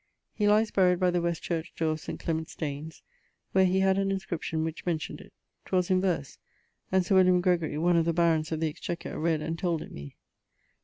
He 0.33 0.47
lies 0.47 0.71
buried 0.71 0.99
by 0.99 1.11
the 1.11 1.21
west 1.21 1.43
church 1.43 1.73
dore 1.75 1.91
of 1.91 1.99
St. 1.99 2.19
Clements 2.19 2.55
Danes, 2.55 3.03
where 3.51 3.65
he 3.67 3.81
had 3.81 3.99
an 3.99 4.09
inscription 4.09 4.63
which 4.63 4.83
mentioned 4.83 5.21
it. 5.21 5.31
'Twas 5.65 5.91
in 5.91 6.01
verse 6.01 6.39
and 6.91 7.05
Sir 7.05 7.13
William 7.13 7.39
Gregorie 7.39 7.77
(one 7.77 7.95
of 7.97 8.05
the 8.05 8.11
Barons 8.13 8.51
of 8.51 8.61
the 8.61 8.67
Exchequer) 8.67 9.19
read 9.19 9.41
and 9.43 9.59
told 9.59 9.83
it 9.83 9.91
me. 9.91 10.15